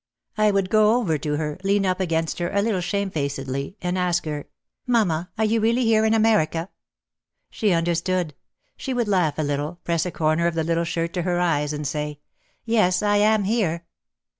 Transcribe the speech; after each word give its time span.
I 0.35 0.49
would 0.49 0.71
go 0.71 0.97
over 0.97 1.19
to 1.19 1.37
her, 1.37 1.59
lean 1.63 1.85
up 1.85 1.99
against 1.99 2.39
her 2.39 2.49
a 2.51 2.63
little 2.63 2.81
shame 2.81 3.11
facedly, 3.11 3.77
and 3.83 3.99
ask 3.99 4.25
her, 4.25 4.47
"Mamma, 4.87 5.29
are 5.37 5.45
you 5.45 5.59
really 5.61 5.85
here 5.85 6.05
in 6.05 6.15
America?" 6.15 6.69
She 7.51 7.71
understood. 7.71 8.33
She 8.75 8.95
would 8.95 9.07
laugh 9.07 9.37
a 9.37 9.43
little, 9.43 9.79
press 9.83 10.07
a 10.07 10.11
corner 10.11 10.47
of 10.47 10.55
the 10.55 10.63
little 10.63 10.85
shirt 10.85 11.13
to 11.13 11.21
her 11.21 11.39
eyes 11.39 11.71
and 11.71 11.85
say, 11.85 12.19
"Yes, 12.65 13.03
I 13.03 13.17
am 13.17 13.43
here." 13.43 13.85